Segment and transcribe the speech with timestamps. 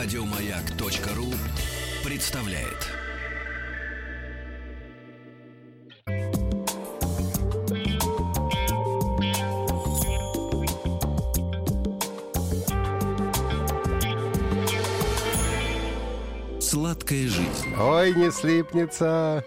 [0.00, 1.26] Радиомаяк.ру
[2.08, 2.86] представляет.
[16.60, 17.74] Сладкая жизнь.
[17.76, 19.44] Ой, не слипнется.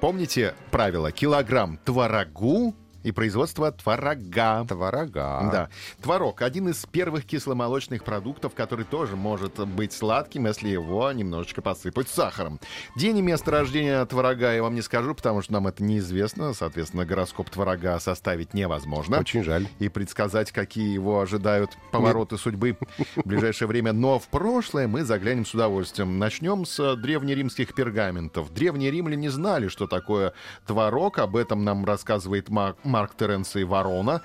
[0.00, 1.10] Помните правило?
[1.10, 4.64] Килограмм творогу и производство творога.
[4.68, 5.48] Творога.
[5.52, 5.68] Да.
[6.02, 12.08] Творог— один из первых кисломолочных продуктов, который тоже может быть сладким, если его немножечко посыпать
[12.08, 12.60] сахаром.
[12.96, 16.52] День и место рождения творога я вам не скажу, потому что нам это неизвестно.
[16.52, 19.18] Соответственно, гороскоп творога составить невозможно.
[19.18, 19.66] Очень жаль.
[19.78, 22.76] И предсказать, какие его ожидают повороты судьбы
[23.16, 23.92] в ближайшее время.
[23.92, 26.18] Но в прошлое мы заглянем с удовольствием.
[26.18, 28.52] Начнем с древнеримских пергаментов.
[28.52, 30.32] Древние римляне знали, что такое
[30.66, 31.18] творог.
[31.18, 34.20] Об этом нам рассказывает Мак Марк Теренций Ворона.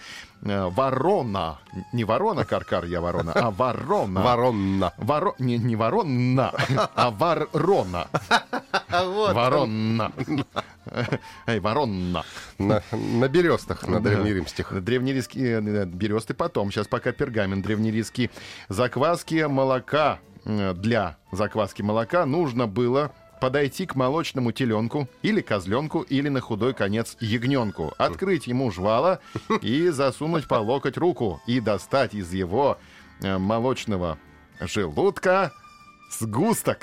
[0.45, 1.57] Э, Ворона.
[1.93, 4.21] Не ворона, Каркар, я ворона, а ворона.
[4.21, 4.91] Ворона.
[4.97, 5.35] Воро...
[5.39, 6.51] Не, не ворона,
[6.95, 8.07] а ворона.
[9.33, 10.11] Ворона.
[11.47, 12.23] Эй, ворона.
[12.59, 14.83] На, на берестах, на древнеримских.
[14.83, 16.71] Древнеримские э, бересты потом.
[16.71, 18.29] Сейчас пока пергамент древнеримский.
[18.69, 23.11] Закваски молока э, для закваски молока нужно было
[23.45, 29.19] подойти к молочному теленку или козленку или на худой конец ягненку, открыть ему жвало
[29.61, 32.79] и засунуть по локоть руку и достать из его
[33.21, 34.17] э, молочного
[34.59, 35.51] желудка
[36.09, 36.79] сгусток,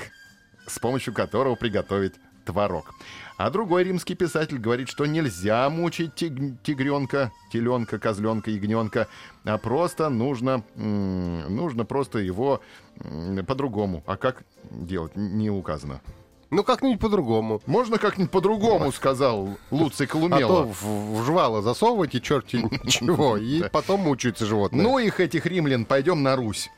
[0.69, 2.95] с помощью которого приготовить творог.
[3.39, 9.09] А другой римский писатель говорит, что нельзя мучить тиг- тигренка, теленка, козленка, ягненка,
[9.43, 12.61] а просто нужно, м, нужно просто его
[13.01, 14.05] м, по-другому.
[14.07, 16.01] А как делать, не указано.
[16.53, 17.63] Ну, как-нибудь по-другому.
[17.65, 20.65] Можно как-нибудь по-другому, сказал Луций А то Колумела.
[20.67, 24.83] в, в жвало засовывайте черти чего, и потом мучаются животные.
[24.83, 26.71] Ну их, этих римлян, пойдем на Русь.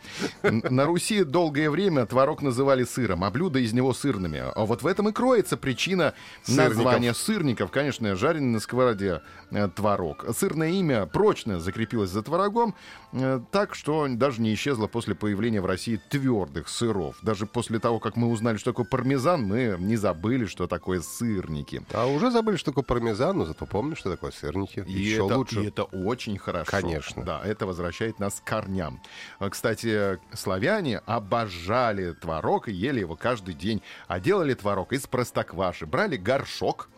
[0.42, 4.44] На Руси долгое время творог называли сыром, а блюда из него сырными.
[4.54, 6.14] А вот в этом и кроется причина
[6.44, 6.76] Сырников.
[6.76, 7.70] названия сырников.
[7.72, 10.24] Конечно, жареный на сковороде э, творог.
[10.36, 12.76] Сырное имя прочно закрепилось за творогом,
[13.12, 17.16] э, так что даже не исчезло после появления в России твердых сыров.
[17.22, 21.82] Даже после того, как мы узнали, что такое пармезан, мы не забыли, что такое сырники.
[21.92, 24.84] А уже забыли, что такое пармезан, но зато помню, что такое сырники.
[24.86, 25.62] И Еще это, лучше.
[25.62, 26.70] и это очень хорошо.
[26.70, 27.22] Конечно.
[27.24, 29.00] Да, это возвращает нас к корням.
[29.38, 33.82] А, Кстати, славяне обожали творог и ели его каждый день.
[34.08, 35.86] А делали творог из простокваши.
[35.86, 36.88] Брали горшок,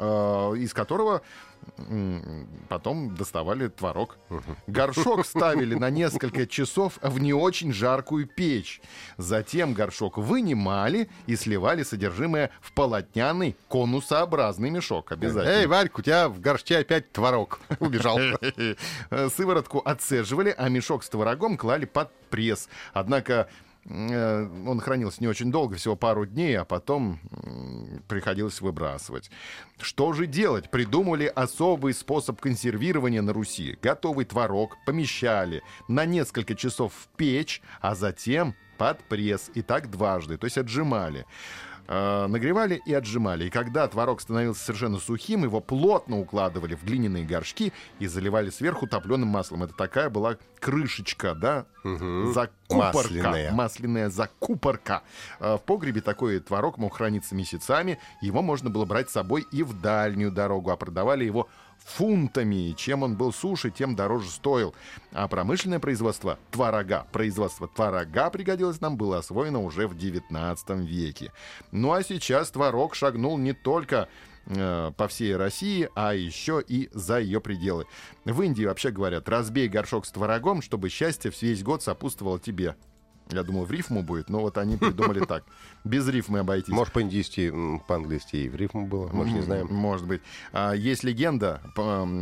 [0.00, 1.22] из которого
[2.68, 4.16] потом доставали творог.
[4.66, 8.80] Горшок ставили на несколько часов в не очень жаркую печь.
[9.18, 15.12] Затем горшок вынимали и сливали содержимое в полотняный конусообразный мешок.
[15.12, 15.52] Обязательно.
[15.52, 18.18] Эй, Варька, у тебя в горшке опять творог убежал.
[18.18, 22.68] Э, Сыворотку отцеживали, а мешок с творогом клали под пресс.
[22.92, 23.48] Однако
[23.84, 27.20] э, он хранился не очень долго, всего пару дней, а потом
[28.10, 29.30] приходилось выбрасывать.
[29.78, 30.70] Что же делать?
[30.70, 33.78] Придумали особый способ консервирования на Руси.
[33.80, 39.50] Готовый творог помещали на несколько часов в печь, а затем под пресс.
[39.54, 41.24] И так дважды, то есть отжимали.
[41.92, 43.46] Э, Нагревали и отжимали.
[43.46, 48.86] И когда творог становился совершенно сухим, его плотно укладывали в глиняные горшки и заливали сверху
[48.86, 49.64] топленым маслом.
[49.64, 51.66] Это такая была крышечка, да?
[52.32, 52.92] Закупорка.
[52.94, 53.50] Масляная.
[53.52, 55.02] Масляная закупорка.
[55.40, 57.98] Э, В погребе такой творог мог храниться месяцами.
[58.20, 61.48] Его можно было брать с собой и в дальнюю дорогу, а продавали его
[61.90, 62.72] фунтами.
[62.76, 64.74] Чем он был суше, тем дороже стоил.
[65.12, 71.32] А промышленное производство творога, производство творога пригодилось нам, было освоено уже в 19 веке.
[71.72, 74.08] Ну а сейчас творог шагнул не только
[74.46, 77.86] э, по всей России, а еще и за ее пределы.
[78.24, 82.76] В Индии вообще говорят, разбей горшок с творогом, чтобы счастье весь год сопутствовало тебе.
[83.32, 85.44] Я думал, в рифму будет, но вот они придумали так.
[85.84, 86.74] Без рифмы обойтись.
[86.74, 87.52] Может, по-индийски,
[87.86, 89.68] по-английски и в рифму было, мы же не знаем.
[89.70, 90.20] Может быть.
[90.52, 91.60] А, Есть легенда,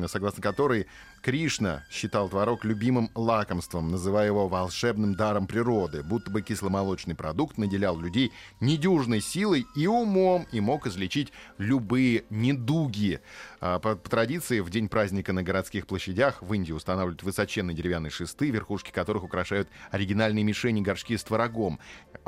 [0.08, 0.86] согласно которой
[1.22, 7.98] Кришна считал творог любимым лакомством, называя его волшебным даром природы, будто бы кисломолочный продукт наделял
[7.98, 13.20] людей недюжной силой и умом и мог излечить любые недуги.
[13.60, 18.10] А, По, по традиции, в день праздника на городских площадях в Индии устанавливают высоченные деревянные
[18.10, 21.78] шесты, верхушки которых украшают оригинальные мишени горшки с творогом.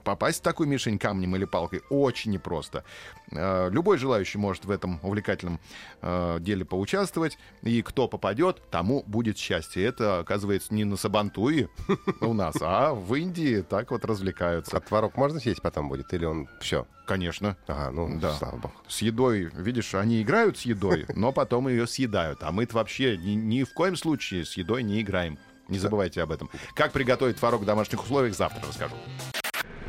[0.05, 2.85] Попасть в такую мишень камнем или палкой очень непросто.
[3.33, 5.61] Э, Любой желающий может в этом увлекательном
[6.01, 7.39] э, деле поучаствовать.
[7.63, 9.85] И кто попадет, тому будет счастье.
[9.85, 11.69] Это, оказывается, не на Сабантуе
[12.21, 14.77] у нас, а в Индии так вот развлекаются.
[14.77, 16.13] А творог можно съесть потом будет?
[16.15, 16.87] Или он все?
[17.07, 17.57] Конечно.
[17.67, 18.33] Ага, ну, Да.
[18.35, 18.75] слава богу.
[18.89, 22.43] С едой, видишь, они играют с едой, но потом ее съедают.
[22.43, 25.37] А мы-то вообще ни, ни в коем случае с едой не играем.
[25.71, 26.51] Не забывайте об этом.
[26.75, 28.95] Как приготовить творог в домашних условиях, завтра расскажу.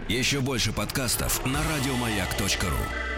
[0.08, 3.11] Еще больше подкастов на радиомаяк.ру.